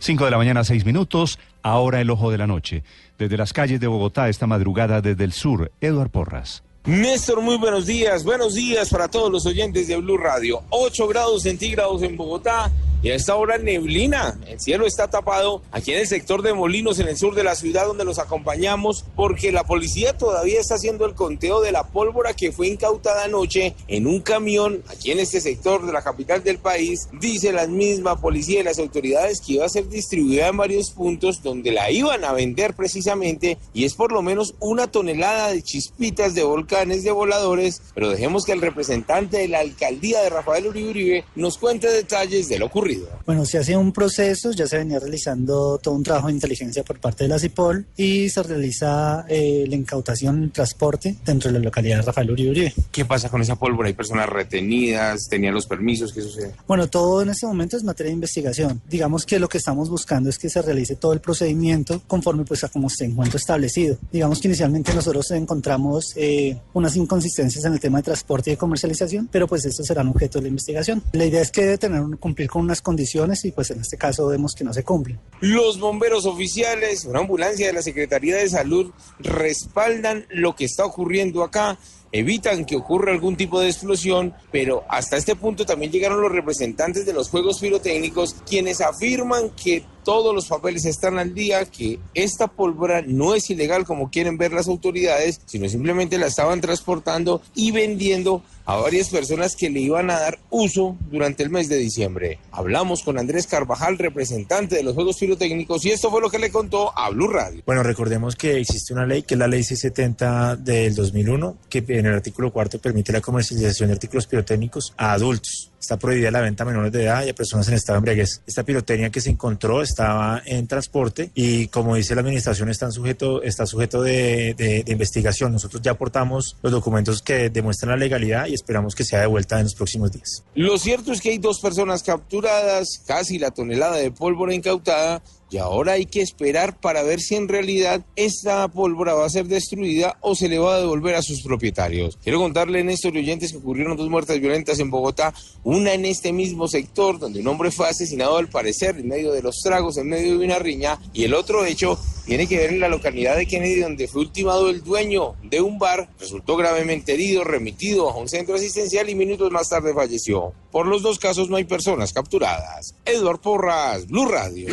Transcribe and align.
5 0.00 0.26
de 0.26 0.30
la 0.30 0.38
mañana, 0.38 0.62
6 0.62 0.84
minutos, 0.84 1.40
ahora 1.60 2.00
el 2.00 2.08
ojo 2.10 2.30
de 2.30 2.38
la 2.38 2.46
noche. 2.46 2.84
Desde 3.18 3.36
las 3.36 3.52
calles 3.52 3.80
de 3.80 3.88
Bogotá, 3.88 4.28
esta 4.28 4.46
madrugada 4.46 5.00
desde 5.00 5.24
el 5.24 5.32
sur, 5.32 5.72
Eduard 5.80 6.10
Porras. 6.10 6.62
Néstor, 6.84 7.40
muy 7.40 7.58
buenos 7.58 7.84
días. 7.84 8.22
Buenos 8.22 8.54
días 8.54 8.90
para 8.90 9.08
todos 9.08 9.28
los 9.32 9.44
oyentes 9.44 9.88
de 9.88 9.96
Blue 9.96 10.16
Radio. 10.16 10.62
8 10.70 11.08
grados 11.08 11.42
centígrados 11.42 12.00
en 12.04 12.16
Bogotá 12.16 12.70
y 13.02 13.10
a 13.10 13.14
esta 13.14 13.36
hora 13.36 13.58
neblina. 13.58 14.38
El 14.46 14.60
cielo 14.60 14.86
está 14.86 15.08
tapado 15.08 15.62
aquí 15.70 15.92
en 15.92 16.00
el 16.00 16.06
sector 16.06 16.42
de 16.42 16.52
Molinos, 16.52 16.98
en 16.98 17.08
el 17.08 17.16
sur 17.16 17.34
de 17.34 17.44
la 17.44 17.54
ciudad, 17.54 17.86
donde 17.86 18.04
los 18.04 18.18
acompañamos, 18.18 19.04
porque 19.14 19.52
la 19.52 19.64
policía 19.64 20.16
todavía 20.16 20.60
está 20.60 20.74
haciendo 20.74 21.06
el 21.06 21.14
conteo 21.14 21.60
de 21.60 21.72
la 21.72 21.84
pólvora 21.84 22.34
que 22.34 22.52
fue 22.52 22.68
incautada 22.68 23.24
anoche 23.24 23.74
en 23.86 24.06
un 24.06 24.20
camión 24.20 24.82
aquí 24.88 25.10
en 25.10 25.20
este 25.20 25.40
sector 25.40 25.86
de 25.86 25.92
la 25.92 26.02
capital 26.02 26.42
del 26.42 26.58
país. 26.58 27.08
Dice 27.20 27.52
la 27.52 27.66
misma 27.66 28.20
policía 28.20 28.60
y 28.60 28.64
las 28.64 28.78
autoridades 28.78 29.40
que 29.40 29.54
iba 29.54 29.66
a 29.66 29.68
ser 29.68 29.88
distribuida 29.88 30.48
en 30.48 30.56
varios 30.56 30.90
puntos 30.90 31.42
donde 31.42 31.72
la 31.72 31.90
iban 31.90 32.24
a 32.24 32.32
vender 32.32 32.74
precisamente 32.74 33.58
y 33.72 33.84
es 33.84 33.94
por 33.94 34.12
lo 34.12 34.22
menos 34.22 34.54
una 34.60 34.90
tonelada 34.90 35.52
de 35.52 35.62
chispitas 35.62 36.34
de 36.34 36.42
volcanes 36.42 37.04
de 37.04 37.10
voladores. 37.10 37.82
Pero 37.94 38.10
dejemos 38.10 38.44
que 38.44 38.52
el 38.52 38.60
representante 38.60 39.38
de 39.38 39.48
la 39.48 39.60
alcaldía 39.60 40.22
de 40.22 40.30
Rafael 40.30 40.66
Uribe 40.66 41.24
nos 41.34 41.58
cuente 41.58 41.90
detalles 41.90 42.48
de 42.48 42.58
lo 42.58 42.66
ocurrido. 42.66 42.87
Bueno, 43.26 43.44
se 43.44 43.58
hace 43.58 43.76
un 43.76 43.92
proceso, 43.92 44.52
ya 44.52 44.66
se 44.66 44.78
venía 44.78 44.98
realizando 44.98 45.78
todo 45.78 45.94
un 45.94 46.02
trabajo 46.02 46.28
de 46.28 46.34
inteligencia 46.34 46.82
por 46.82 46.98
parte 47.00 47.24
de 47.24 47.28
la 47.28 47.38
CIPOL 47.38 47.86
y 47.96 48.28
se 48.28 48.42
realiza 48.42 49.24
eh, 49.28 49.64
la 49.68 49.76
incautación, 49.76 50.44
el 50.44 50.52
transporte 50.52 51.16
dentro 51.24 51.50
de 51.52 51.58
la 51.58 51.64
localidad 51.64 51.96
de 51.96 52.02
Rafael 52.02 52.30
Uribe 52.30 52.50
Uribe. 52.50 52.74
¿Qué 52.90 53.04
pasa 53.04 53.28
con 53.28 53.42
esa 53.42 53.56
pólvora? 53.56 53.88
¿Hay 53.88 53.94
personas 53.94 54.28
retenidas? 54.28 55.28
¿Tenían 55.28 55.54
los 55.54 55.66
permisos? 55.66 56.12
¿Qué 56.12 56.22
sucede? 56.22 56.54
Bueno, 56.66 56.88
todo 56.88 57.22
en 57.22 57.30
este 57.30 57.46
momento 57.46 57.76
es 57.76 57.84
materia 57.84 58.10
de 58.10 58.14
investigación. 58.14 58.80
Digamos 58.88 59.26
que 59.26 59.38
lo 59.38 59.48
que 59.48 59.58
estamos 59.58 59.90
buscando 59.90 60.30
es 60.30 60.38
que 60.38 60.48
se 60.48 60.62
realice 60.62 60.96
todo 60.96 61.12
el 61.12 61.20
procedimiento 61.20 62.02
conforme 62.06 62.44
pues 62.44 62.64
a 62.64 62.68
como 62.68 62.88
se 62.88 63.04
encuentra 63.04 63.38
establecido. 63.38 63.98
Digamos 64.10 64.40
que 64.40 64.48
inicialmente 64.48 64.94
nosotros 64.94 65.30
encontramos 65.32 66.12
eh, 66.16 66.56
unas 66.72 66.96
inconsistencias 66.96 67.64
en 67.64 67.74
el 67.74 67.80
tema 67.80 67.98
de 67.98 68.04
transporte 68.04 68.50
y 68.50 68.54
de 68.54 68.58
comercialización, 68.58 69.28
pero 69.30 69.46
pues 69.46 69.64
estos 69.64 69.86
serán 69.86 70.08
objeto 70.08 70.38
de 70.38 70.42
la 70.42 70.48
investigación. 70.48 71.02
La 71.12 71.24
idea 71.24 71.42
es 71.42 71.50
que 71.50 71.62
debe 71.62 71.78
tener, 71.78 72.02
cumplir 72.18 72.48
con 72.48 72.64
condiciones 72.82 73.44
y 73.44 73.52
pues 73.52 73.70
en 73.70 73.80
este 73.80 73.96
caso 73.96 74.26
vemos 74.26 74.54
que 74.54 74.64
no 74.64 74.72
se 74.72 74.84
cumplen. 74.84 75.20
Los 75.40 75.78
bomberos 75.78 76.26
oficiales, 76.26 77.04
una 77.04 77.20
ambulancia 77.20 77.66
de 77.66 77.72
la 77.72 77.82
Secretaría 77.82 78.36
de 78.36 78.48
Salud 78.48 78.92
respaldan 79.18 80.26
lo 80.30 80.54
que 80.54 80.64
está 80.64 80.84
ocurriendo 80.84 81.42
acá 81.42 81.78
evitan 82.12 82.64
que 82.64 82.76
ocurra 82.76 83.12
algún 83.12 83.36
tipo 83.36 83.60
de 83.60 83.68
explosión, 83.68 84.34
pero 84.50 84.84
hasta 84.88 85.16
este 85.16 85.36
punto 85.36 85.66
también 85.66 85.92
llegaron 85.92 86.20
los 86.20 86.32
representantes 86.32 87.04
de 87.04 87.12
los 87.12 87.28
juegos 87.28 87.60
pirotécnicos 87.60 88.36
quienes 88.46 88.80
afirman 88.80 89.50
que 89.50 89.84
todos 90.08 90.34
los 90.34 90.46
papeles 90.46 90.86
están 90.86 91.18
al 91.18 91.34
día, 91.34 91.66
que 91.66 91.98
esta 92.14 92.46
pólvora 92.46 93.02
no 93.02 93.34
es 93.34 93.50
ilegal 93.50 93.84
como 93.84 94.10
quieren 94.10 94.38
ver 94.38 94.54
las 94.54 94.66
autoridades, 94.66 95.42
sino 95.44 95.68
simplemente 95.68 96.16
la 96.16 96.28
estaban 96.28 96.62
transportando 96.62 97.42
y 97.54 97.72
vendiendo 97.72 98.42
a 98.64 98.76
varias 98.76 99.10
personas 99.10 99.54
que 99.54 99.68
le 99.68 99.80
iban 99.80 100.10
a 100.10 100.18
dar 100.18 100.38
uso 100.48 100.96
durante 101.10 101.42
el 101.42 101.50
mes 101.50 101.68
de 101.68 101.76
diciembre. 101.76 102.38
Hablamos 102.52 103.02
con 103.02 103.18
Andrés 103.18 103.46
Carvajal, 103.46 103.98
representante 103.98 104.76
de 104.76 104.82
los 104.82 104.94
Juegos 104.94 105.18
Pirotécnicos, 105.18 105.84
y 105.84 105.90
esto 105.90 106.10
fue 106.10 106.22
lo 106.22 106.30
que 106.30 106.38
le 106.38 106.50
contó 106.50 106.90
a 106.98 107.10
Blue 107.10 107.28
Radio. 107.28 107.62
Bueno, 107.66 107.82
recordemos 107.82 108.34
que 108.34 108.58
existe 108.58 108.94
una 108.94 109.04
ley, 109.04 109.24
que 109.24 109.34
es 109.34 109.38
la 109.38 109.46
ley 109.46 109.60
C70 109.60 110.56
del 110.56 110.94
2001, 110.94 111.58
que 111.68 111.84
en 111.86 112.06
el 112.06 112.14
artículo 112.14 112.50
cuarto 112.50 112.78
permite 112.78 113.12
la 113.12 113.20
comercialización 113.20 113.88
de 113.88 113.92
artículos 113.92 114.26
pirotécnicos 114.26 114.94
a 114.96 115.12
adultos. 115.12 115.70
Está 115.80 115.96
prohibida 115.96 116.30
la 116.30 116.40
venta 116.40 116.64
a 116.64 116.66
menores 116.66 116.92
de 116.92 117.04
edad 117.04 117.24
y 117.24 117.30
a 117.30 117.34
personas 117.34 117.68
en 117.68 117.74
estado 117.74 117.96
de 117.96 117.98
embriaguez. 117.98 118.42
Esta 118.46 118.64
pirotecnia 118.64 119.10
que 119.10 119.20
se 119.20 119.30
encontró 119.30 119.82
estaba 119.82 120.42
en 120.44 120.66
transporte 120.66 121.30
y 121.34 121.68
como 121.68 121.94
dice 121.94 122.14
la 122.14 122.20
administración 122.20 122.68
está 122.68 122.90
sujeto, 122.90 123.42
está 123.42 123.66
sujeto 123.66 124.02
de, 124.02 124.54
de, 124.56 124.82
de, 124.84 124.92
investigación. 124.92 125.52
Nosotros 125.52 125.82
ya 125.82 125.92
aportamos 125.92 126.56
los 126.62 126.72
documentos 126.72 127.22
que 127.22 127.50
demuestran 127.50 127.90
la 127.90 127.96
legalidad 127.96 128.46
y 128.46 128.54
esperamos 128.54 128.94
que 128.94 129.04
sea 129.04 129.20
devuelta 129.20 129.58
en 129.58 129.64
los 129.64 129.74
próximos 129.74 130.12
días. 130.12 130.42
Lo 130.54 130.78
cierto 130.78 131.12
es 131.12 131.20
que 131.20 131.30
hay 131.30 131.38
dos 131.38 131.60
personas 131.60 132.02
capturadas, 132.02 133.02
casi 133.06 133.38
la 133.38 133.50
tonelada 133.50 133.96
de 133.96 134.10
pólvora 134.10 134.54
incautada 134.54 135.22
y 135.50 135.58
ahora 135.58 135.92
hay 135.92 136.06
que 136.06 136.20
esperar 136.20 136.78
para 136.80 137.02
ver 137.02 137.20
si 137.20 137.34
en 137.34 137.48
realidad 137.48 138.04
esta 138.16 138.68
pólvora 138.68 139.14
va 139.14 139.26
a 139.26 139.30
ser 139.30 139.46
destruida 139.46 140.18
o 140.20 140.34
se 140.34 140.48
le 140.48 140.58
va 140.58 140.74
a 140.74 140.80
devolver 140.80 141.14
a 141.14 141.22
sus 141.22 141.42
propietarios. 141.42 142.18
Quiero 142.22 142.38
contarle, 142.38 142.84
Néstor 142.84 143.16
y 143.16 143.20
oyentes, 143.20 143.52
que 143.52 143.58
ocurrieron 143.58 143.96
dos 143.96 144.10
muertes 144.10 144.40
violentas 144.40 144.78
en 144.78 144.90
Bogotá, 144.90 145.32
una 145.64 145.94
en 145.94 146.04
este 146.04 146.32
mismo 146.32 146.68
sector, 146.68 147.18
donde 147.18 147.40
un 147.40 147.48
hombre 147.48 147.70
fue 147.70 147.88
asesinado 147.88 148.36
al 148.36 148.48
parecer 148.48 148.96
en 148.98 149.08
medio 149.08 149.32
de 149.32 149.42
los 149.42 149.60
tragos, 149.62 149.96
en 149.96 150.08
medio 150.08 150.38
de 150.38 150.44
una 150.44 150.58
riña, 150.58 150.98
y 151.12 151.24
el 151.24 151.34
otro 151.34 151.64
hecho 151.64 151.98
tiene 152.26 152.46
que 152.46 152.58
ver 152.58 152.70
en 152.74 152.80
la 152.80 152.88
localidad 152.88 153.36
de 153.36 153.46
Kennedy, 153.46 153.80
donde 153.80 154.06
fue 154.06 154.20
ultimado 154.20 154.68
el 154.68 154.84
dueño 154.84 155.34
de 155.42 155.62
un 155.62 155.78
bar, 155.78 156.10
resultó 156.20 156.56
gravemente 156.56 157.14
herido, 157.14 157.42
remitido 157.42 158.10
a 158.10 158.16
un 158.16 158.28
centro 158.28 158.54
asistencial 158.54 159.08
y 159.08 159.14
minutos 159.14 159.50
más 159.50 159.70
tarde 159.70 159.94
falleció. 159.94 160.52
Por 160.70 160.86
los 160.86 161.02
dos 161.02 161.18
casos 161.18 161.48
no 161.48 161.56
hay 161.56 161.64
personas 161.64 162.12
capturadas. 162.12 162.94
Edward 163.06 163.40
Porras, 163.40 164.06
Blue 164.06 164.26
Radio. 164.26 164.68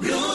Blue 0.00 0.33